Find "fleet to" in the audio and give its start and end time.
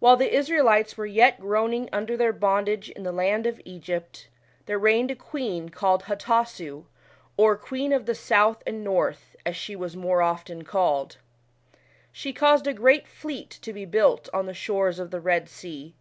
13.08-13.72